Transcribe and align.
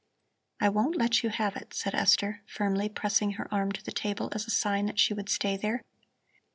"I 0.59 0.67
won't 0.67 0.95
let 0.97 1.21
you 1.21 1.29
have 1.29 1.55
it," 1.55 1.75
said 1.75 1.93
Esther, 1.93 2.41
firmly 2.47 2.89
pressing 2.89 3.33
her 3.33 3.47
arm 3.53 3.71
to 3.73 3.83
the 3.85 3.91
table 3.91 4.29
as 4.31 4.47
a 4.47 4.49
sign 4.49 4.87
that 4.87 4.97
she 4.97 5.13
would 5.13 5.29
stay 5.29 5.55
there. 5.57 5.83